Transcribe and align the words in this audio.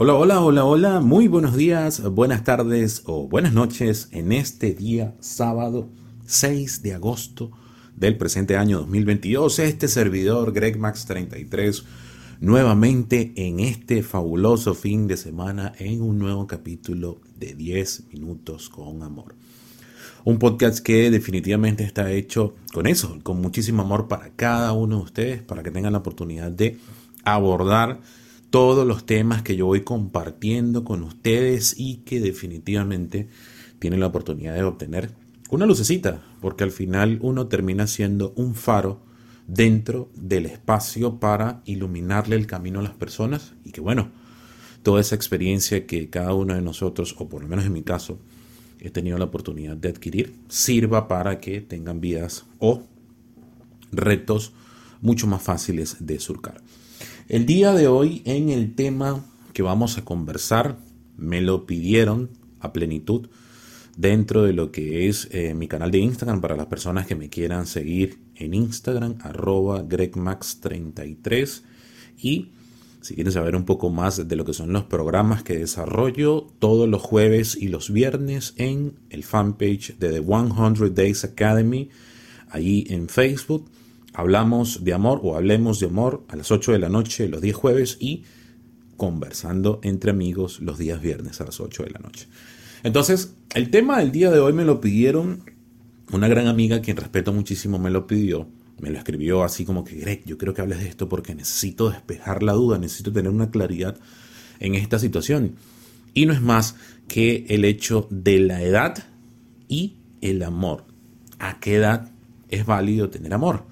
Hola, 0.00 0.14
hola, 0.14 0.40
hola, 0.40 0.64
hola, 0.64 1.00
muy 1.00 1.26
buenos 1.26 1.56
días, 1.56 2.00
buenas 2.12 2.44
tardes 2.44 3.02
o 3.06 3.26
buenas 3.26 3.52
noches 3.52 4.08
en 4.12 4.30
este 4.30 4.72
día 4.72 5.16
sábado 5.18 5.88
6 6.24 6.82
de 6.82 6.94
agosto 6.94 7.50
del 7.96 8.16
presente 8.16 8.56
año 8.56 8.78
2022. 8.78 9.58
Este 9.58 9.88
servidor 9.88 10.52
Greg 10.52 10.78
Max 10.78 11.04
33 11.06 11.82
nuevamente 12.38 13.32
en 13.34 13.58
este 13.58 14.04
fabuloso 14.04 14.74
fin 14.74 15.08
de 15.08 15.16
semana 15.16 15.72
en 15.80 16.00
un 16.00 16.20
nuevo 16.20 16.46
capítulo 16.46 17.20
de 17.36 17.56
10 17.56 18.04
minutos 18.12 18.68
con 18.68 19.02
amor. 19.02 19.34
Un 20.22 20.38
podcast 20.38 20.78
que 20.78 21.10
definitivamente 21.10 21.82
está 21.82 22.12
hecho 22.12 22.54
con 22.72 22.86
eso, 22.86 23.18
con 23.24 23.40
muchísimo 23.40 23.82
amor 23.82 24.06
para 24.06 24.30
cada 24.30 24.70
uno 24.74 24.98
de 24.98 25.02
ustedes, 25.02 25.42
para 25.42 25.64
que 25.64 25.72
tengan 25.72 25.94
la 25.94 25.98
oportunidad 25.98 26.52
de 26.52 26.78
abordar 27.24 27.98
todos 28.50 28.86
los 28.86 29.04
temas 29.04 29.42
que 29.42 29.56
yo 29.56 29.66
voy 29.66 29.82
compartiendo 29.82 30.84
con 30.84 31.02
ustedes 31.02 31.74
y 31.78 31.98
que 31.98 32.20
definitivamente 32.20 33.28
tienen 33.78 34.00
la 34.00 34.06
oportunidad 34.06 34.54
de 34.54 34.62
obtener 34.62 35.10
una 35.50 35.66
lucecita, 35.66 36.22
porque 36.40 36.64
al 36.64 36.72
final 36.72 37.18
uno 37.22 37.46
termina 37.46 37.86
siendo 37.86 38.32
un 38.36 38.54
faro 38.54 39.00
dentro 39.46 40.10
del 40.14 40.46
espacio 40.46 41.18
para 41.18 41.62
iluminarle 41.64 42.36
el 42.36 42.46
camino 42.46 42.80
a 42.80 42.82
las 42.82 42.92
personas 42.92 43.54
y 43.64 43.72
que 43.72 43.80
bueno, 43.80 44.10
toda 44.82 45.00
esa 45.00 45.14
experiencia 45.14 45.86
que 45.86 46.10
cada 46.10 46.34
uno 46.34 46.54
de 46.54 46.62
nosotros, 46.62 47.14
o 47.18 47.28
por 47.28 47.42
lo 47.42 47.48
menos 47.48 47.64
en 47.64 47.72
mi 47.72 47.82
caso, 47.82 48.18
he 48.80 48.90
tenido 48.90 49.18
la 49.18 49.24
oportunidad 49.24 49.76
de 49.76 49.88
adquirir, 49.88 50.34
sirva 50.48 51.08
para 51.08 51.40
que 51.40 51.60
tengan 51.60 52.00
vidas 52.00 52.44
o 52.58 52.82
retos 53.90 54.52
mucho 55.00 55.26
más 55.26 55.42
fáciles 55.42 55.96
de 56.00 56.20
surcar. 56.20 56.60
El 57.28 57.44
día 57.44 57.74
de 57.74 57.88
hoy 57.88 58.22
en 58.24 58.48
el 58.48 58.74
tema 58.74 59.22
que 59.52 59.60
vamos 59.60 59.98
a 59.98 60.04
conversar 60.04 60.78
me 61.18 61.42
lo 61.42 61.66
pidieron 61.66 62.30
a 62.58 62.72
plenitud 62.72 63.28
dentro 63.98 64.44
de 64.44 64.54
lo 64.54 64.72
que 64.72 65.08
es 65.08 65.28
eh, 65.30 65.52
mi 65.52 65.68
canal 65.68 65.90
de 65.90 65.98
Instagram 65.98 66.40
para 66.40 66.56
las 66.56 66.68
personas 66.68 67.06
que 67.06 67.16
me 67.16 67.28
quieran 67.28 67.66
seguir 67.66 68.18
en 68.34 68.54
Instagram 68.54 69.16
arroba 69.20 69.82
gregmax33 69.82 71.64
y 72.16 72.52
si 73.02 73.14
quieren 73.14 73.32
saber 73.34 73.56
un 73.56 73.66
poco 73.66 73.90
más 73.90 74.26
de 74.26 74.36
lo 74.36 74.46
que 74.46 74.54
son 74.54 74.72
los 74.72 74.84
programas 74.84 75.42
que 75.42 75.58
desarrollo 75.58 76.46
todos 76.58 76.88
los 76.88 77.02
jueves 77.02 77.58
y 77.60 77.68
los 77.68 77.92
viernes 77.92 78.54
en 78.56 78.94
el 79.10 79.22
fanpage 79.22 79.98
de 79.98 80.12
The 80.12 80.24
100 80.24 80.94
Days 80.94 81.24
Academy, 81.24 81.90
allí 82.48 82.86
en 82.88 83.10
Facebook 83.10 83.70
hablamos 84.14 84.84
de 84.84 84.92
amor 84.92 85.20
o 85.22 85.36
hablemos 85.36 85.80
de 85.80 85.86
amor 85.86 86.24
a 86.28 86.36
las 86.36 86.50
8 86.50 86.72
de 86.72 86.78
la 86.78 86.88
noche 86.88 87.28
los 87.28 87.40
días 87.40 87.56
jueves 87.56 87.96
y 88.00 88.24
conversando 88.96 89.80
entre 89.82 90.10
amigos 90.10 90.60
los 90.60 90.78
días 90.78 91.00
viernes 91.00 91.40
a 91.40 91.44
las 91.44 91.60
8 91.60 91.84
de 91.84 91.90
la 91.90 92.00
noche. 92.00 92.28
Entonces, 92.82 93.34
el 93.54 93.70
tema 93.70 93.98
del 93.98 94.12
día 94.12 94.30
de 94.30 94.40
hoy 94.40 94.52
me 94.52 94.64
lo 94.64 94.80
pidieron 94.80 95.44
una 96.12 96.28
gran 96.28 96.46
amiga, 96.46 96.80
quien 96.80 96.96
respeto 96.96 97.32
muchísimo, 97.32 97.78
me 97.78 97.90
lo 97.90 98.06
pidió. 98.06 98.48
Me 98.80 98.90
lo 98.90 98.98
escribió 98.98 99.42
así 99.42 99.64
como 99.64 99.84
que, 99.84 99.96
Greg, 99.96 100.22
yo 100.24 100.38
creo 100.38 100.54
que 100.54 100.62
hables 100.62 100.78
de 100.78 100.88
esto 100.88 101.08
porque 101.08 101.34
necesito 101.34 101.90
despejar 101.90 102.42
la 102.42 102.52
duda, 102.52 102.78
necesito 102.78 103.12
tener 103.12 103.30
una 103.30 103.50
claridad 103.50 103.98
en 104.60 104.74
esta 104.74 104.98
situación. 104.98 105.56
Y 106.14 106.26
no 106.26 106.32
es 106.32 106.40
más 106.40 106.76
que 107.08 107.44
el 107.48 107.64
hecho 107.64 108.06
de 108.10 108.38
la 108.38 108.62
edad 108.62 109.04
y 109.68 109.96
el 110.20 110.42
amor. 110.42 110.84
¿A 111.38 111.60
qué 111.60 111.76
edad 111.76 112.10
es 112.48 112.66
válido 112.66 113.10
tener 113.10 113.34
amor? 113.34 113.64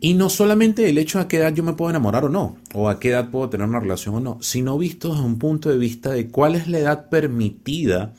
Y 0.00 0.14
no 0.14 0.30
solamente 0.30 0.88
el 0.88 0.98
hecho 0.98 1.18
de 1.18 1.24
a 1.24 1.28
qué 1.28 1.38
edad 1.38 1.52
yo 1.52 1.64
me 1.64 1.72
puedo 1.72 1.90
enamorar 1.90 2.24
o 2.24 2.28
no, 2.28 2.56
o 2.72 2.88
a 2.88 3.00
qué 3.00 3.10
edad 3.10 3.30
puedo 3.30 3.48
tener 3.48 3.66
una 3.66 3.80
relación 3.80 4.14
o 4.14 4.20
no, 4.20 4.38
sino 4.40 4.78
visto 4.78 5.08
desde 5.10 5.24
un 5.24 5.38
punto 5.38 5.70
de 5.70 5.78
vista 5.78 6.10
de 6.10 6.28
cuál 6.28 6.54
es 6.54 6.68
la 6.68 6.78
edad 6.78 7.08
permitida 7.08 8.14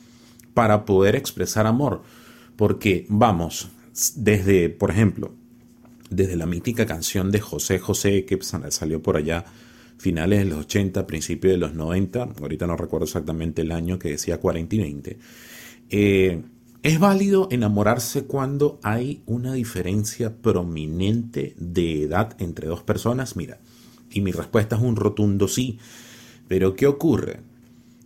para 0.52 0.84
poder 0.84 1.16
expresar 1.16 1.66
amor. 1.66 2.02
Porque, 2.56 3.06
vamos, 3.08 3.70
desde, 4.16 4.68
por 4.68 4.90
ejemplo, 4.90 5.32
desde 6.10 6.36
la 6.36 6.46
mítica 6.46 6.84
canción 6.84 7.30
de 7.30 7.40
José 7.40 7.78
José, 7.78 8.26
que 8.26 8.38
salió 8.42 9.02
por 9.02 9.16
allá 9.16 9.46
finales 9.96 10.40
de 10.40 10.44
los 10.46 10.60
80, 10.60 11.06
principios 11.06 11.52
de 11.52 11.58
los 11.58 11.74
90, 11.74 12.28
ahorita 12.40 12.66
no 12.66 12.76
recuerdo 12.76 13.04
exactamente 13.04 13.62
el 13.62 13.72
año 13.72 13.98
que 13.98 14.10
decía 14.10 14.38
40 14.38 14.74
y 14.74 14.78
20, 14.78 15.18
eh, 15.90 16.42
¿Es 16.82 16.98
válido 16.98 17.48
enamorarse 17.50 18.24
cuando 18.24 18.80
hay 18.82 19.22
una 19.26 19.52
diferencia 19.52 20.34
prominente 20.34 21.54
de 21.58 22.04
edad 22.04 22.34
entre 22.40 22.68
dos 22.68 22.82
personas? 22.82 23.36
Mira, 23.36 23.58
y 24.10 24.22
mi 24.22 24.32
respuesta 24.32 24.76
es 24.76 24.82
un 24.82 24.96
rotundo 24.96 25.46
sí. 25.46 25.78
Pero 26.48 26.74
¿qué 26.76 26.86
ocurre? 26.86 27.40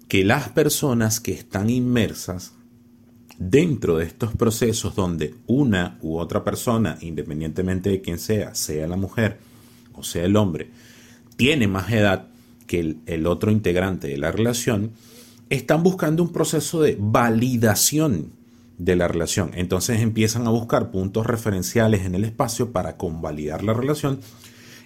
Que 0.08 0.24
las 0.24 0.48
personas 0.48 1.20
que 1.20 1.30
están 1.30 1.70
inmersas 1.70 2.54
dentro 3.38 3.98
de 3.98 4.06
estos 4.06 4.34
procesos 4.34 4.96
donde 4.96 5.36
una 5.46 5.96
u 6.02 6.18
otra 6.18 6.42
persona, 6.42 6.98
independientemente 7.00 7.90
de 7.90 8.00
quién 8.00 8.18
sea, 8.18 8.56
sea 8.56 8.88
la 8.88 8.96
mujer 8.96 9.38
o 9.92 10.02
sea 10.02 10.24
el 10.24 10.34
hombre, 10.34 10.70
tiene 11.36 11.68
más 11.68 11.92
edad 11.92 12.26
que 12.66 12.80
el, 12.80 12.98
el 13.06 13.28
otro 13.28 13.52
integrante 13.52 14.08
de 14.08 14.18
la 14.18 14.32
relación, 14.32 14.90
están 15.48 15.84
buscando 15.84 16.24
un 16.24 16.32
proceso 16.32 16.82
de 16.82 16.96
validación 16.98 18.32
de 18.78 18.96
la 18.96 19.08
relación. 19.08 19.50
Entonces 19.54 20.00
empiezan 20.00 20.46
a 20.46 20.50
buscar 20.50 20.90
puntos 20.90 21.26
referenciales 21.26 22.04
en 22.04 22.14
el 22.14 22.24
espacio 22.24 22.72
para 22.72 22.96
convalidar 22.96 23.62
la 23.62 23.74
relación 23.74 24.20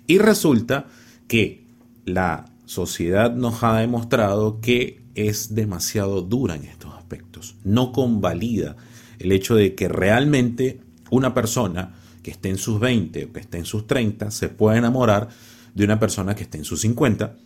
y 0.06 0.18
resulta 0.18 0.86
que 1.26 1.66
la 2.04 2.46
sociedad 2.64 3.34
nos 3.34 3.62
ha 3.62 3.78
demostrado 3.78 4.60
que 4.60 5.02
es 5.14 5.54
demasiado 5.54 6.22
dura 6.22 6.54
en 6.54 6.64
estos 6.64 6.94
aspectos. 6.94 7.56
No 7.64 7.92
convalida 7.92 8.76
el 9.18 9.32
hecho 9.32 9.54
de 9.54 9.74
que 9.74 9.88
realmente 9.88 10.80
una 11.10 11.34
persona 11.34 11.94
que 12.22 12.30
esté 12.30 12.50
en 12.50 12.58
sus 12.58 12.78
20 12.78 13.24
o 13.24 13.32
que 13.32 13.40
esté 13.40 13.58
en 13.58 13.64
sus 13.64 13.86
30 13.86 14.30
se 14.30 14.48
pueda 14.48 14.76
enamorar 14.76 15.28
de 15.74 15.84
una 15.84 15.98
persona 15.98 16.34
que 16.34 16.42
esté 16.42 16.58
en 16.58 16.64
sus 16.64 16.80
50, 16.80 17.36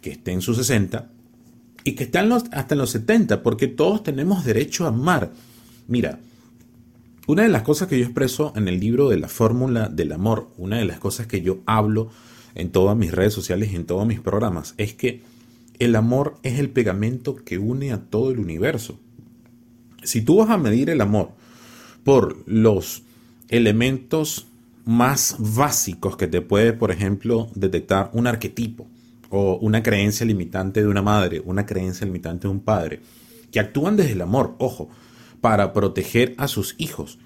que 0.00 0.12
esté 0.12 0.32
en 0.32 0.42
sus 0.42 0.56
60 0.56 1.10
y 1.84 1.92
que 1.92 2.04
esté 2.04 2.18
hasta 2.18 2.74
en 2.74 2.78
los 2.78 2.90
70, 2.90 3.42
porque 3.42 3.66
todos 3.66 4.02
tenemos 4.02 4.44
derecho 4.44 4.84
a 4.84 4.88
amar 4.88 5.32
Mira, 5.88 6.20
una 7.26 7.42
de 7.42 7.48
las 7.48 7.62
cosas 7.62 7.88
que 7.88 7.98
yo 7.98 8.04
expreso 8.04 8.52
en 8.56 8.68
el 8.68 8.80
libro 8.80 9.08
de 9.08 9.18
la 9.18 9.28
fórmula 9.28 9.88
del 9.88 10.12
amor, 10.12 10.48
una 10.58 10.78
de 10.78 10.84
las 10.84 10.98
cosas 10.98 11.26
que 11.26 11.40
yo 11.40 11.60
hablo 11.66 12.10
en 12.54 12.70
todas 12.70 12.96
mis 12.96 13.12
redes 13.12 13.32
sociales 13.32 13.72
y 13.72 13.76
en 13.76 13.86
todos 13.86 14.06
mis 14.06 14.20
programas, 14.20 14.74
es 14.76 14.94
que 14.94 15.22
el 15.78 15.96
amor 15.96 16.36
es 16.42 16.58
el 16.58 16.70
pegamento 16.70 17.36
que 17.36 17.58
une 17.58 17.92
a 17.92 17.98
todo 17.98 18.30
el 18.30 18.38
universo. 18.38 18.98
Si 20.02 20.22
tú 20.22 20.36
vas 20.38 20.50
a 20.50 20.58
medir 20.58 20.90
el 20.90 21.00
amor 21.00 21.30
por 22.04 22.42
los 22.46 23.02
elementos 23.48 24.46
más 24.84 25.36
básicos 25.38 26.16
que 26.16 26.26
te 26.26 26.40
puede, 26.40 26.72
por 26.72 26.90
ejemplo, 26.90 27.48
detectar 27.54 28.10
un 28.12 28.26
arquetipo 28.26 28.88
o 29.30 29.58
una 29.60 29.82
creencia 29.82 30.26
limitante 30.26 30.82
de 30.82 30.88
una 30.88 31.02
madre, 31.02 31.40
una 31.44 31.66
creencia 31.66 32.06
limitante 32.06 32.48
de 32.48 32.52
un 32.52 32.60
padre, 32.60 33.00
que 33.50 33.60
actúan 33.60 33.96
desde 33.96 34.12
el 34.12 34.22
amor, 34.22 34.56
ojo, 34.58 34.90
para 35.42 35.74
proteger 35.74 36.34
a 36.38 36.48
sus 36.48 36.74
hijos. 36.78 37.18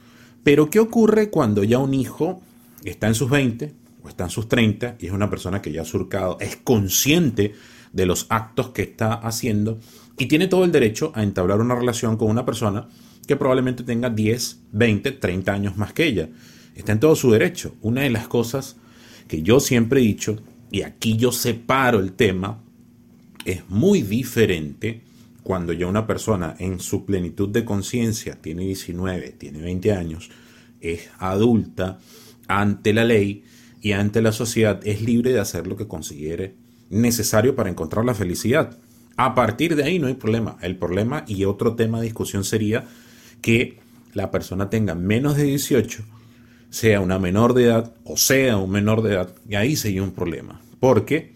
Pero 0.42 0.70
¿qué 0.70 0.80
ocurre 0.80 1.30
cuando 1.30 1.62
ya 1.62 1.78
un 1.78 1.94
hijo 1.94 2.42
está 2.82 3.06
en 3.06 3.14
sus 3.14 3.30
20 3.30 3.72
o 4.02 4.08
está 4.08 4.24
en 4.24 4.30
sus 4.30 4.48
30 4.48 4.96
y 4.98 5.06
es 5.06 5.12
una 5.12 5.30
persona 5.30 5.62
que 5.62 5.70
ya 5.70 5.82
ha 5.82 5.84
surcado, 5.84 6.38
es 6.40 6.56
consciente 6.56 7.54
de 7.92 8.06
los 8.06 8.26
actos 8.30 8.70
que 8.70 8.82
está 8.82 9.14
haciendo 9.14 9.78
y 10.18 10.26
tiene 10.26 10.48
todo 10.48 10.64
el 10.64 10.72
derecho 10.72 11.12
a 11.14 11.22
entablar 11.22 11.60
una 11.60 11.76
relación 11.76 12.16
con 12.16 12.30
una 12.30 12.44
persona 12.44 12.88
que 13.26 13.36
probablemente 13.36 13.84
tenga 13.84 14.08
10, 14.08 14.60
20, 14.72 15.12
30 15.12 15.52
años 15.52 15.76
más 15.76 15.92
que 15.92 16.06
ella? 16.06 16.28
Está 16.74 16.92
en 16.92 17.00
todo 17.00 17.16
su 17.16 17.30
derecho. 17.30 17.74
Una 17.82 18.02
de 18.02 18.10
las 18.10 18.28
cosas 18.28 18.76
que 19.28 19.42
yo 19.42 19.60
siempre 19.60 20.00
he 20.00 20.04
dicho, 20.04 20.36
y 20.70 20.82
aquí 20.82 21.16
yo 21.16 21.32
separo 21.32 22.00
el 22.00 22.12
tema, 22.12 22.62
es 23.44 23.68
muy 23.68 24.02
diferente 24.02 25.02
cuando 25.46 25.72
ya 25.72 25.86
una 25.86 26.08
persona 26.08 26.56
en 26.58 26.80
su 26.80 27.04
plenitud 27.04 27.48
de 27.50 27.64
conciencia 27.64 28.34
tiene 28.42 28.64
19, 28.64 29.30
tiene 29.38 29.60
20 29.60 29.92
años, 29.92 30.28
es 30.80 31.08
adulta 31.20 32.00
ante 32.48 32.92
la 32.92 33.04
ley 33.04 33.44
y 33.80 33.92
ante 33.92 34.22
la 34.22 34.32
sociedad, 34.32 34.80
es 34.82 35.02
libre 35.02 35.32
de 35.32 35.38
hacer 35.38 35.68
lo 35.68 35.76
que 35.76 35.86
considere 35.86 36.56
necesario 36.90 37.54
para 37.54 37.70
encontrar 37.70 38.04
la 38.04 38.16
felicidad. 38.16 38.76
A 39.16 39.36
partir 39.36 39.76
de 39.76 39.84
ahí 39.84 40.00
no 40.00 40.08
hay 40.08 40.14
problema. 40.14 40.58
El 40.62 40.78
problema 40.78 41.24
y 41.28 41.44
otro 41.44 41.76
tema 41.76 41.98
de 41.98 42.06
discusión 42.06 42.42
sería 42.42 42.84
que 43.40 43.78
la 44.14 44.32
persona 44.32 44.68
tenga 44.68 44.96
menos 44.96 45.36
de 45.36 45.44
18, 45.44 46.02
sea 46.70 47.00
una 47.00 47.20
menor 47.20 47.54
de 47.54 47.66
edad 47.66 47.94
o 48.02 48.16
sea 48.16 48.56
un 48.56 48.70
menor 48.70 49.02
de 49.02 49.12
edad, 49.14 49.32
y 49.48 49.54
ahí 49.54 49.76
sería 49.76 50.02
un 50.02 50.10
problema. 50.10 50.60
Porque 50.80 51.35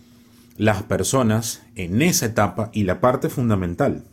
las 0.61 0.83
personas 0.83 1.63
en 1.75 2.03
esa 2.03 2.27
etapa 2.27 2.69
y 2.75 2.83
la 2.83 3.01
parte 3.01 3.31
fundamental 3.31 4.05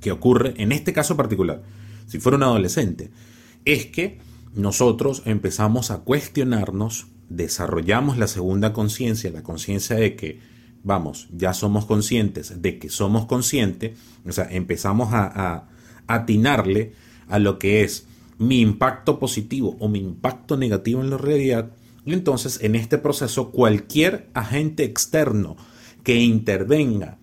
que 0.00 0.10
ocurre 0.10 0.54
en 0.56 0.72
este 0.72 0.94
caso 0.94 1.18
particular, 1.18 1.62
si 2.06 2.18
fuera 2.18 2.38
un 2.38 2.44
adolescente, 2.44 3.10
es 3.66 3.84
que 3.84 4.20
nosotros 4.54 5.20
empezamos 5.26 5.90
a 5.90 5.98
cuestionarnos, 5.98 7.08
desarrollamos 7.28 8.16
la 8.16 8.26
segunda 8.26 8.72
conciencia, 8.72 9.30
la 9.30 9.42
conciencia 9.42 9.96
de 9.96 10.16
que 10.16 10.40
vamos, 10.82 11.28
ya 11.30 11.52
somos 11.52 11.84
conscientes 11.84 12.62
de 12.62 12.78
que 12.78 12.88
somos 12.88 13.26
conscientes, 13.26 13.98
o 14.26 14.32
sea, 14.32 14.48
empezamos 14.50 15.12
a, 15.12 15.26
a 15.26 15.68
atinarle 16.06 16.94
a 17.28 17.38
lo 17.38 17.58
que 17.58 17.82
es 17.82 18.06
mi 18.38 18.62
impacto 18.62 19.18
positivo 19.18 19.76
o 19.78 19.90
mi 19.90 19.98
impacto 19.98 20.56
negativo 20.56 21.02
en 21.02 21.10
la 21.10 21.18
realidad, 21.18 21.70
entonces 22.06 22.60
en 22.62 22.74
este 22.74 22.98
proceso 22.98 23.50
cualquier 23.50 24.28
agente 24.34 24.84
externo 24.84 25.56
que 26.02 26.16
intervenga 26.16 27.18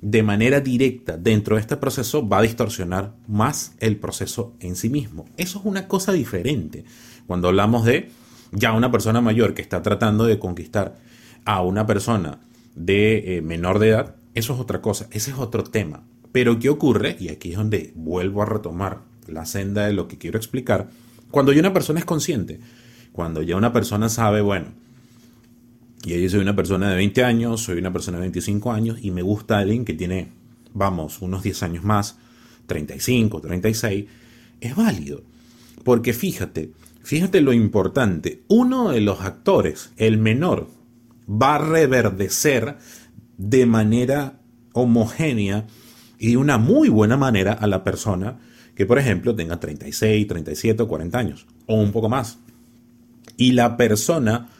de 0.00 0.22
manera 0.22 0.60
directa 0.60 1.16
dentro 1.16 1.56
de 1.56 1.62
este 1.62 1.76
proceso 1.76 2.26
va 2.26 2.38
a 2.38 2.42
distorsionar 2.42 3.14
más 3.28 3.74
el 3.80 3.96
proceso 3.96 4.54
en 4.60 4.76
sí 4.76 4.88
mismo. 4.88 5.26
Eso 5.36 5.58
es 5.58 5.64
una 5.64 5.88
cosa 5.88 6.12
diferente. 6.12 6.84
Cuando 7.26 7.48
hablamos 7.48 7.84
de 7.84 8.10
ya 8.52 8.72
una 8.72 8.90
persona 8.90 9.20
mayor 9.20 9.54
que 9.54 9.62
está 9.62 9.82
tratando 9.82 10.24
de 10.24 10.38
conquistar 10.38 10.96
a 11.44 11.62
una 11.62 11.86
persona 11.86 12.40
de 12.74 13.36
eh, 13.36 13.42
menor 13.42 13.78
de 13.78 13.90
edad, 13.90 14.16
eso 14.34 14.54
es 14.54 14.60
otra 14.60 14.80
cosa, 14.80 15.06
ese 15.10 15.32
es 15.32 15.38
otro 15.38 15.64
tema. 15.64 16.02
Pero 16.32 16.58
¿qué 16.58 16.70
ocurre? 16.70 17.16
Y 17.18 17.28
aquí 17.28 17.50
es 17.50 17.56
donde 17.56 17.92
vuelvo 17.94 18.42
a 18.42 18.46
retomar 18.46 19.00
la 19.26 19.44
senda 19.44 19.86
de 19.86 19.92
lo 19.92 20.08
que 20.08 20.18
quiero 20.18 20.38
explicar. 20.38 20.88
Cuando 21.30 21.52
ya 21.52 21.60
una 21.60 21.72
persona 21.72 21.98
es 21.98 22.04
consciente, 22.04 22.60
cuando 23.12 23.42
ya 23.42 23.56
una 23.56 23.72
persona 23.72 24.08
sabe, 24.08 24.40
bueno, 24.40 24.66
y 26.04 26.20
yo 26.20 26.30
soy 26.30 26.40
una 26.40 26.56
persona 26.56 26.90
de 26.90 26.96
20 26.96 27.24
años, 27.24 27.62
soy 27.62 27.78
una 27.78 27.92
persona 27.92 28.18
de 28.18 28.22
25 28.22 28.72
años 28.72 28.98
y 29.02 29.10
me 29.10 29.22
gusta 29.22 29.58
alguien 29.58 29.84
que 29.84 29.92
tiene, 29.92 30.28
vamos, 30.72 31.20
unos 31.20 31.42
10 31.42 31.62
años 31.62 31.84
más, 31.84 32.16
35, 32.66 33.40
36, 33.40 34.06
es 34.60 34.76
válido. 34.76 35.22
Porque 35.84 36.12
fíjate, 36.12 36.72
fíjate 37.02 37.40
lo 37.40 37.52
importante, 37.52 38.42
uno 38.48 38.90
de 38.90 39.00
los 39.00 39.20
actores, 39.20 39.90
el 39.96 40.16
menor, 40.18 40.68
va 41.30 41.56
a 41.56 41.58
reverdecer 41.58 42.78
de 43.36 43.66
manera 43.66 44.40
homogénea 44.72 45.66
y 46.18 46.30
de 46.30 46.36
una 46.36 46.58
muy 46.58 46.88
buena 46.88 47.16
manera 47.16 47.52
a 47.52 47.66
la 47.66 47.84
persona 47.84 48.38
que, 48.74 48.86
por 48.86 48.98
ejemplo, 48.98 49.34
tenga 49.34 49.60
36, 49.60 50.26
37 50.26 50.82
o 50.82 50.88
40 50.88 51.18
años, 51.18 51.46
o 51.66 51.74
un 51.74 51.92
poco 51.92 52.08
más. 52.08 52.38
Y 53.40 53.52
la 53.52 53.78
persona 53.78 54.50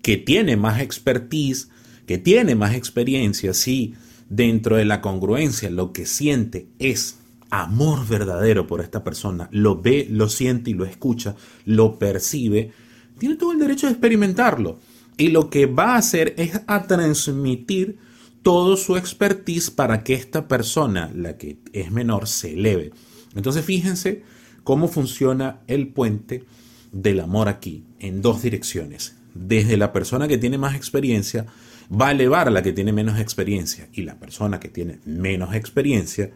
que 0.00 0.16
tiene 0.16 0.56
más 0.56 0.80
expertise, 0.80 1.68
que 2.06 2.16
tiene 2.16 2.54
más 2.54 2.74
experiencia, 2.74 3.52
si 3.52 3.92
dentro 4.30 4.76
de 4.76 4.86
la 4.86 5.02
congruencia 5.02 5.68
lo 5.68 5.92
que 5.92 6.06
siente 6.06 6.66
es 6.78 7.18
amor 7.50 8.08
verdadero 8.08 8.66
por 8.66 8.80
esta 8.80 9.04
persona, 9.04 9.50
lo 9.52 9.82
ve, 9.82 10.06
lo 10.10 10.30
siente 10.30 10.70
y 10.70 10.72
lo 10.72 10.86
escucha, 10.86 11.36
lo 11.66 11.98
percibe, 11.98 12.72
tiene 13.18 13.36
todo 13.36 13.52
el 13.52 13.58
derecho 13.58 13.88
de 13.88 13.92
experimentarlo. 13.92 14.78
Y 15.18 15.28
lo 15.28 15.50
que 15.50 15.66
va 15.66 15.96
a 15.96 15.98
hacer 15.98 16.32
es 16.38 16.62
a 16.66 16.86
transmitir 16.86 17.98
todo 18.42 18.78
su 18.78 18.96
expertise 18.96 19.70
para 19.70 20.02
que 20.02 20.14
esta 20.14 20.48
persona, 20.48 21.12
la 21.14 21.36
que 21.36 21.58
es 21.74 21.90
menor, 21.90 22.26
se 22.26 22.54
eleve. 22.54 22.92
Entonces 23.34 23.66
fíjense 23.66 24.22
cómo 24.64 24.88
funciona 24.88 25.60
el 25.66 25.88
puente 25.88 26.46
del 26.92 27.20
amor 27.20 27.48
aquí, 27.48 27.84
en 27.98 28.22
dos 28.22 28.42
direcciones 28.42 29.16
desde 29.34 29.76
la 29.76 29.92
persona 29.92 30.28
que 30.28 30.38
tiene 30.38 30.58
más 30.58 30.74
experiencia 30.74 31.46
va 31.90 32.08
a 32.08 32.12
elevar 32.12 32.48
a 32.48 32.50
la 32.50 32.62
que 32.62 32.72
tiene 32.72 32.92
menos 32.92 33.18
experiencia 33.18 33.88
y 33.92 34.02
la 34.02 34.18
persona 34.18 34.60
que 34.60 34.68
tiene 34.68 35.00
menos 35.04 35.54
experiencia 35.54 36.30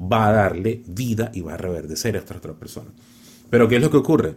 va 0.00 0.28
a 0.28 0.32
darle 0.32 0.82
vida 0.86 1.30
y 1.34 1.40
va 1.40 1.54
a 1.54 1.56
reverdecer 1.56 2.14
a 2.14 2.20
esta 2.20 2.36
otra 2.36 2.54
persona. 2.54 2.90
Pero 3.50 3.68
¿qué 3.68 3.76
es 3.76 3.82
lo 3.82 3.90
que 3.90 3.96
ocurre? 3.96 4.36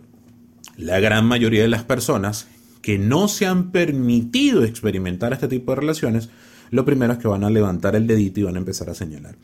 La 0.77 0.99
gran 0.99 1.25
mayoría 1.25 1.61
de 1.61 1.67
las 1.67 1.83
personas 1.83 2.47
que 2.81 2.97
no 2.97 3.27
se 3.27 3.45
han 3.45 3.71
permitido 3.71 4.63
experimentar 4.63 5.33
este 5.33 5.47
tipo 5.47 5.71
de 5.71 5.81
relaciones, 5.81 6.29
lo 6.71 6.85
primero 6.85 7.13
es 7.13 7.19
que 7.19 7.27
van 7.27 7.43
a 7.43 7.51
levantar 7.51 7.95
el 7.95 8.07
dedito 8.07 8.39
y 8.39 8.43
van 8.43 8.55
a 8.55 8.59
empezar 8.59 8.89
a 8.89 8.95
señalar. 8.95 9.35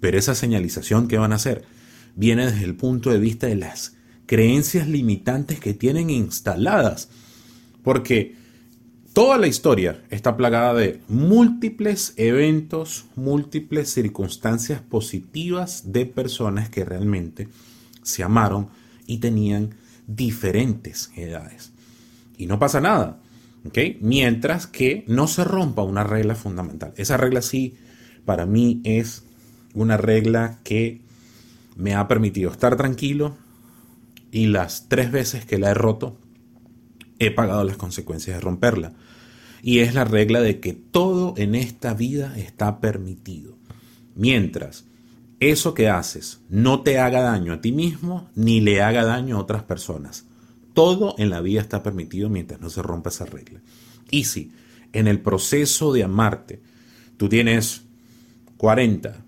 Pero 0.00 0.18
esa 0.18 0.34
señalización 0.34 1.08
que 1.08 1.16
van 1.16 1.32
a 1.32 1.36
hacer 1.36 1.64
viene 2.14 2.44
desde 2.44 2.64
el 2.64 2.74
punto 2.74 3.10
de 3.10 3.18
vista 3.18 3.46
de 3.46 3.56
las 3.56 3.97
creencias 4.28 4.86
limitantes 4.86 5.58
que 5.58 5.72
tienen 5.72 6.10
instaladas 6.10 7.08
porque 7.82 8.36
toda 9.14 9.38
la 9.38 9.46
historia 9.46 10.04
está 10.10 10.36
plagada 10.36 10.74
de 10.74 11.00
múltiples 11.08 12.12
eventos, 12.18 13.06
múltiples 13.16 13.90
circunstancias 13.90 14.82
positivas 14.82 15.92
de 15.92 16.04
personas 16.04 16.68
que 16.68 16.84
realmente 16.84 17.48
se 18.02 18.22
amaron 18.22 18.68
y 19.06 19.18
tenían 19.18 19.74
diferentes 20.06 21.10
edades. 21.16 21.72
Y 22.36 22.46
no 22.46 22.58
pasa 22.58 22.80
nada. 22.82 23.20
Mientras 24.00 24.66
que 24.66 25.04
no 25.08 25.26
se 25.26 25.44
rompa 25.44 25.82
una 25.82 26.04
regla 26.04 26.34
fundamental. 26.34 26.92
Esa 26.96 27.16
regla 27.16 27.40
sí, 27.40 27.76
para 28.26 28.44
mí 28.44 28.82
es 28.84 29.24
una 29.72 29.96
regla 29.96 30.58
que 30.64 31.00
me 31.76 31.94
ha 31.94 32.06
permitido 32.08 32.50
estar 32.50 32.76
tranquilo 32.76 33.47
y 34.30 34.46
las 34.46 34.88
tres 34.88 35.10
veces 35.10 35.44
que 35.44 35.58
la 35.58 35.70
he 35.70 35.74
roto 35.74 36.18
he 37.18 37.30
pagado 37.30 37.64
las 37.64 37.76
consecuencias 37.76 38.36
de 38.36 38.40
romperla. 38.40 38.92
Y 39.62 39.80
es 39.80 39.94
la 39.94 40.04
regla 40.04 40.40
de 40.40 40.60
que 40.60 40.72
todo 40.72 41.34
en 41.36 41.54
esta 41.54 41.94
vida 41.94 42.34
está 42.36 42.80
permitido. 42.80 43.56
Mientras 44.14 44.84
eso 45.40 45.74
que 45.74 45.88
haces 45.88 46.40
no 46.48 46.82
te 46.82 46.98
haga 46.98 47.22
daño 47.22 47.52
a 47.52 47.60
ti 47.60 47.72
mismo 47.72 48.28
ni 48.34 48.60
le 48.60 48.82
haga 48.82 49.04
daño 49.04 49.36
a 49.36 49.40
otras 49.40 49.62
personas. 49.62 50.26
Todo 50.74 51.14
en 51.18 51.30
la 51.30 51.40
vida 51.40 51.60
está 51.60 51.82
permitido 51.82 52.28
mientras 52.28 52.60
no 52.60 52.70
se 52.70 52.82
rompa 52.82 53.10
esa 53.10 53.26
regla. 53.26 53.60
Y 54.10 54.24
si 54.24 54.52
en 54.92 55.08
el 55.08 55.20
proceso 55.20 55.92
de 55.92 56.04
amarte 56.04 56.60
tú 57.16 57.28
tienes 57.28 57.82
40 58.56 59.24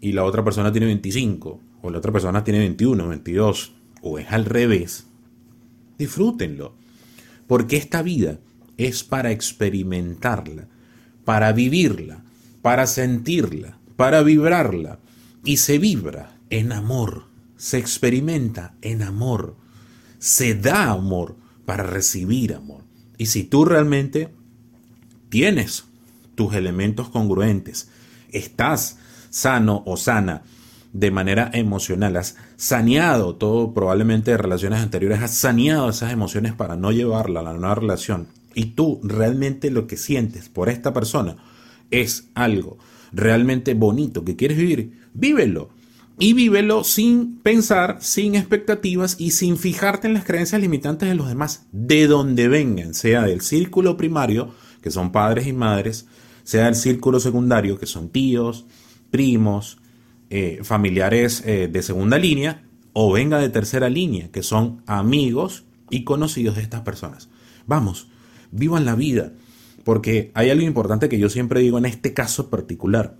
y 0.00 0.12
la 0.12 0.24
otra 0.24 0.44
persona 0.44 0.72
tiene 0.72 0.86
25 0.86 1.60
o 1.82 1.90
la 1.90 1.98
otra 1.98 2.12
persona 2.12 2.42
tiene 2.42 2.60
21, 2.60 3.08
22 3.08 3.74
o 4.02 4.18
es 4.18 4.30
al 4.30 4.44
revés, 4.44 5.06
disfrútenlo 5.98 6.74
porque 7.48 7.76
esta 7.76 8.02
vida 8.02 8.38
es 8.76 9.02
para 9.02 9.32
experimentarla, 9.32 10.68
para 11.24 11.52
vivirla, 11.52 12.22
para 12.62 12.86
sentirla, 12.86 13.78
para 13.96 14.22
vibrarla. 14.22 15.00
Y 15.44 15.56
se 15.56 15.78
vibra 15.78 16.36
en 16.50 16.72
amor, 16.72 17.24
se 17.56 17.78
experimenta 17.78 18.74
en 18.82 19.02
amor, 19.02 19.56
se 20.18 20.54
da 20.54 20.90
amor 20.90 21.36
para 21.64 21.84
recibir 21.84 22.54
amor. 22.54 22.84
Y 23.16 23.26
si 23.26 23.44
tú 23.44 23.64
realmente 23.64 24.28
tienes 25.30 25.84
tus 26.34 26.54
elementos 26.54 27.08
congruentes, 27.08 27.88
estás 28.30 28.98
sano 29.30 29.82
o 29.86 29.96
sana, 29.96 30.42
de 30.92 31.10
manera 31.10 31.50
emocional, 31.52 32.16
has 32.16 32.36
saneado 32.56 33.36
todo 33.36 33.74
probablemente 33.74 34.30
de 34.30 34.38
relaciones 34.38 34.80
anteriores, 34.80 35.20
has 35.20 35.34
saneado 35.34 35.90
esas 35.90 36.12
emociones 36.12 36.52
para 36.54 36.76
no 36.76 36.92
llevarla 36.92 37.40
a 37.40 37.44
la 37.44 37.52
nueva 37.52 37.74
relación 37.74 38.28
y 38.54 38.66
tú 38.66 39.00
realmente 39.02 39.70
lo 39.70 39.86
que 39.86 39.96
sientes 39.96 40.48
por 40.48 40.68
esta 40.68 40.92
persona 40.92 41.36
es 41.90 42.28
algo 42.34 42.78
realmente 43.12 43.74
bonito 43.74 44.24
que 44.24 44.36
quieres 44.36 44.58
vivir, 44.58 44.98
vívelo. 45.14 45.70
Y 46.20 46.32
vívelo 46.32 46.82
sin 46.82 47.38
pensar, 47.38 47.98
sin 48.00 48.34
expectativas 48.34 49.14
y 49.20 49.30
sin 49.30 49.56
fijarte 49.56 50.08
en 50.08 50.14
las 50.14 50.24
creencias 50.24 50.60
limitantes 50.60 51.08
de 51.08 51.14
los 51.14 51.28
demás, 51.28 51.66
de 51.70 52.08
donde 52.08 52.48
vengan, 52.48 52.92
sea 52.94 53.22
del 53.22 53.40
círculo 53.40 53.96
primario, 53.96 54.52
que 54.82 54.90
son 54.90 55.12
padres 55.12 55.46
y 55.46 55.52
madres, 55.52 56.08
sea 56.42 56.64
del 56.64 56.74
círculo 56.74 57.20
secundario, 57.20 57.78
que 57.78 57.86
son 57.86 58.08
tíos, 58.08 58.66
primos, 59.12 59.78
eh, 60.30 60.60
familiares 60.62 61.42
eh, 61.46 61.68
de 61.72 61.82
segunda 61.82 62.18
línea 62.18 62.64
o 62.92 63.12
venga 63.12 63.38
de 63.38 63.48
tercera 63.48 63.88
línea, 63.88 64.30
que 64.30 64.42
son 64.42 64.82
amigos 64.86 65.64
y 65.90 66.04
conocidos 66.04 66.56
de 66.56 66.62
estas 66.62 66.82
personas. 66.82 67.28
Vamos, 67.66 68.08
vivan 68.50 68.84
la 68.84 68.94
vida, 68.94 69.32
porque 69.84 70.30
hay 70.34 70.50
algo 70.50 70.64
importante 70.64 71.08
que 71.08 71.18
yo 71.18 71.30
siempre 71.30 71.60
digo 71.60 71.78
en 71.78 71.86
este 71.86 72.12
caso 72.12 72.50
particular, 72.50 73.16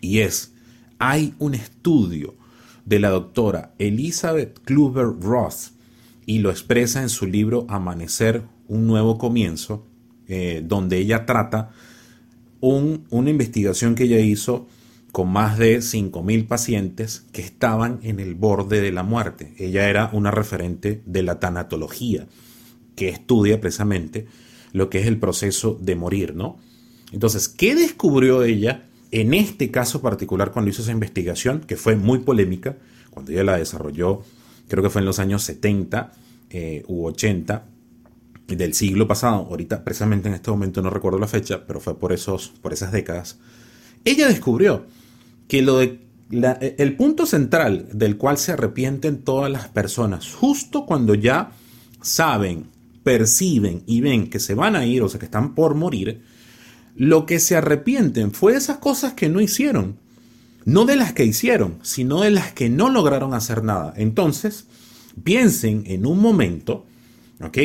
y 0.00 0.20
es, 0.20 0.52
hay 0.98 1.34
un 1.38 1.54
estudio 1.54 2.36
de 2.84 3.00
la 3.00 3.10
doctora 3.10 3.74
Elizabeth 3.78 4.60
Kluber 4.64 5.06
Roth, 5.20 5.72
y 6.26 6.38
lo 6.38 6.50
expresa 6.50 7.02
en 7.02 7.08
su 7.08 7.26
libro 7.26 7.66
Amanecer, 7.68 8.44
un 8.68 8.86
nuevo 8.86 9.18
comienzo, 9.18 9.86
eh, 10.28 10.62
donde 10.64 10.98
ella 10.98 11.26
trata 11.26 11.70
una 12.60 13.30
investigación 13.30 13.94
que 13.94 14.04
ella 14.04 14.20
hizo 14.20 14.68
con 15.12 15.28
más 15.28 15.58
de 15.58 15.78
5.000 15.78 16.46
pacientes 16.46 17.24
que 17.32 17.42
estaban 17.42 17.98
en 18.02 18.20
el 18.20 18.34
borde 18.34 18.80
de 18.80 18.92
la 18.92 19.02
muerte. 19.02 19.54
Ella 19.58 19.88
era 19.88 20.10
una 20.12 20.30
referente 20.30 21.02
de 21.04 21.22
la 21.22 21.40
tanatología, 21.40 22.26
que 22.96 23.08
estudia 23.08 23.60
precisamente 23.60 24.26
lo 24.72 24.88
que 24.88 25.00
es 25.00 25.06
el 25.06 25.18
proceso 25.18 25.78
de 25.80 25.96
morir, 25.96 26.34
¿no? 26.34 26.58
Entonces, 27.12 27.48
¿qué 27.48 27.74
descubrió 27.74 28.44
ella 28.44 28.84
en 29.10 29.34
este 29.34 29.70
caso 29.70 30.00
particular 30.00 30.52
cuando 30.52 30.70
hizo 30.70 30.82
esa 30.82 30.92
investigación, 30.92 31.60
que 31.60 31.76
fue 31.76 31.96
muy 31.96 32.20
polémica, 32.20 32.76
cuando 33.10 33.32
ella 33.32 33.44
la 33.44 33.56
desarrolló, 33.56 34.22
creo 34.68 34.84
que 34.84 34.90
fue 34.90 35.00
en 35.00 35.06
los 35.06 35.18
años 35.18 35.42
70 35.42 36.12
eh, 36.50 36.84
u 36.86 37.06
80, 37.06 37.66
del 38.46 38.74
siglo 38.74 39.06
pasado, 39.06 39.46
ahorita 39.48 39.84
precisamente 39.84 40.28
en 40.28 40.34
este 40.34 40.50
momento 40.50 40.82
no 40.82 40.90
recuerdo 40.90 41.18
la 41.18 41.28
fecha, 41.28 41.66
pero 41.66 41.80
fue 41.80 41.98
por, 41.98 42.12
esos, 42.12 42.48
por 42.60 42.72
esas 42.72 42.90
décadas, 42.90 43.38
ella 44.04 44.26
descubrió 44.26 44.86
que 45.50 45.62
lo 45.62 45.78
de 45.78 45.98
el 46.30 46.94
punto 46.94 47.26
central 47.26 47.88
del 47.92 48.16
cual 48.16 48.38
se 48.38 48.52
arrepienten 48.52 49.22
todas 49.22 49.50
las 49.50 49.66
personas, 49.68 50.32
justo 50.32 50.86
cuando 50.86 51.16
ya 51.16 51.50
saben, 52.00 52.66
perciben 53.02 53.82
y 53.84 54.00
ven 54.00 54.30
que 54.30 54.38
se 54.38 54.54
van 54.54 54.76
a 54.76 54.86
ir, 54.86 55.02
o 55.02 55.08
sea, 55.08 55.18
que 55.18 55.26
están 55.26 55.56
por 55.56 55.74
morir, 55.74 56.22
lo 56.94 57.26
que 57.26 57.40
se 57.40 57.56
arrepienten 57.56 58.30
fue 58.30 58.52
de 58.52 58.58
esas 58.58 58.78
cosas 58.78 59.14
que 59.14 59.28
no 59.28 59.40
hicieron. 59.40 59.96
No 60.64 60.84
de 60.84 60.94
las 60.94 61.14
que 61.14 61.24
hicieron, 61.24 61.78
sino 61.82 62.20
de 62.20 62.30
las 62.30 62.52
que 62.52 62.70
no 62.70 62.90
lograron 62.90 63.34
hacer 63.34 63.64
nada. 63.64 63.92
Entonces, 63.96 64.66
piensen 65.24 65.82
en 65.86 66.06
un 66.06 66.20
momento, 66.20 66.86
¿ok? 67.42 67.58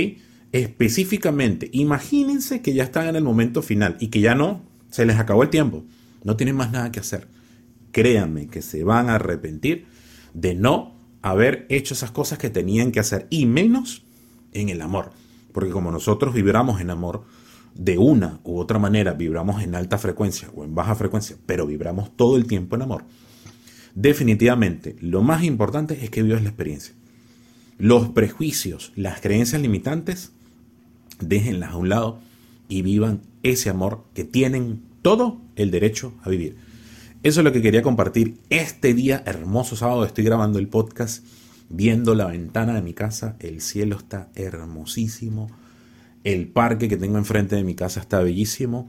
Específicamente, 0.51 1.69
imagínense 1.71 2.61
que 2.61 2.73
ya 2.73 2.85
están 2.85 3.07
en 3.07 3.15
el 3.15 3.23
momento 3.23 3.61
final 3.61 3.95
y 3.99 4.07
que 4.07 4.21
ya 4.21 4.33
no, 4.33 4.63
se 4.89 5.05
les 5.05 5.19
acabó 5.19 5.43
el 5.43 5.49
tiempo, 5.49 5.83
no 6.23 6.35
tienen 6.35 6.55
más 6.55 6.71
nada 6.71 6.91
que 6.91 7.01
hacer. 7.01 7.27
Créanme 7.95 8.47
que 8.47 8.61
se 8.61 8.83
van 8.83 9.09
a 9.09 9.15
arrepentir 9.15 9.85
de 10.33 10.53
no 10.53 10.97
haber 11.21 11.65
hecho 11.69 11.93
esas 11.93 12.11
cosas 12.11 12.37
que 12.37 12.49
tenían 12.49 12.91
que 12.91 12.99
hacer 12.99 13.25
y 13.29 13.45
menos 13.45 14.03
en 14.51 14.67
el 14.67 14.81
amor. 14.81 15.13
Porque 15.53 15.71
como 15.71 15.93
nosotros 15.93 16.33
vibramos 16.33 16.81
en 16.81 16.89
amor, 16.89 17.23
de 17.73 17.97
una 17.97 18.41
u 18.43 18.57
otra 18.59 18.79
manera 18.79 19.13
vibramos 19.13 19.63
en 19.63 19.75
alta 19.75 19.97
frecuencia 19.97 20.49
o 20.53 20.65
en 20.65 20.75
baja 20.75 20.93
frecuencia, 20.95 21.37
pero 21.45 21.65
vibramos 21.65 22.13
todo 22.17 22.35
el 22.35 22.47
tiempo 22.47 22.75
en 22.75 22.81
amor, 22.81 23.05
definitivamente 23.93 24.97
lo 24.99 25.21
más 25.21 25.45
importante 25.45 26.03
es 26.03 26.09
que 26.09 26.21
vivas 26.21 26.43
la 26.43 26.49
experiencia. 26.49 26.93
Los 27.77 28.09
prejuicios, 28.09 28.91
las 28.97 29.21
creencias 29.21 29.61
limitantes, 29.61 30.33
déjenlas 31.21 31.71
a 31.71 31.77
un 31.77 31.87
lado 31.87 32.19
y 32.67 32.81
vivan 32.81 33.21
ese 33.41 33.69
amor 33.69 34.03
que 34.13 34.25
tienen 34.25 34.83
todo 35.01 35.39
el 35.55 35.71
derecho 35.71 36.13
a 36.23 36.29
vivir. 36.29 36.64
Eso 37.25 37.39
es 37.39 37.43
lo 37.43 37.51
que 37.51 37.63
quería 37.63 37.81
compartir 37.81 38.37
este 38.51 38.93
día 38.93 39.23
hermoso 39.25 39.75
sábado. 39.75 40.05
Estoy 40.05 40.23
grabando 40.23 40.59
el 40.59 40.67
podcast 40.67 41.25
viendo 41.69 42.13
la 42.13 42.27
ventana 42.27 42.75
de 42.75 42.83
mi 42.83 42.93
casa. 42.93 43.35
El 43.39 43.61
cielo 43.61 43.97
está 43.97 44.29
hermosísimo 44.35 45.49
el 46.23 46.47
parque 46.47 46.87
que 46.87 46.97
tengo 46.97 47.17
enfrente 47.17 47.55
de 47.55 47.63
mi 47.63 47.73
casa 47.73 47.99
está 47.99 48.19
bellísimo 48.19 48.87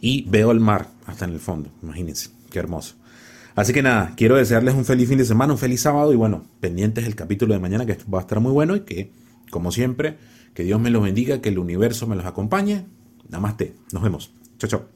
y 0.00 0.22
veo 0.22 0.52
el 0.52 0.60
mar 0.60 0.88
hasta 1.04 1.26
en 1.26 1.32
el 1.32 1.38
fondo. 1.38 1.70
Imagínense, 1.82 2.30
qué 2.48 2.60
hermoso. 2.60 2.94
Así 3.54 3.74
que 3.74 3.82
nada, 3.82 4.14
quiero 4.16 4.36
desearles 4.36 4.74
un 4.74 4.86
feliz 4.86 5.10
fin 5.10 5.18
de 5.18 5.26
semana, 5.26 5.52
un 5.52 5.58
feliz 5.58 5.82
sábado 5.82 6.14
y 6.14 6.16
bueno, 6.16 6.46
pendientes 6.60 7.04
del 7.04 7.14
capítulo 7.14 7.52
de 7.52 7.60
mañana 7.60 7.84
que 7.84 7.98
va 8.10 8.20
a 8.20 8.22
estar 8.22 8.40
muy 8.40 8.52
bueno 8.52 8.74
y 8.74 8.80
que, 8.80 9.12
como 9.50 9.70
siempre, 9.70 10.16
que 10.54 10.62
Dios 10.62 10.80
me 10.80 10.88
los 10.88 11.02
bendiga, 11.02 11.42
que 11.42 11.50
el 11.50 11.58
universo 11.58 12.06
me 12.06 12.16
los 12.16 12.24
acompañe. 12.24 12.86
Namaste, 13.28 13.74
nos 13.92 14.02
vemos. 14.02 14.32
Chao, 14.56 14.70
chao. 14.70 14.95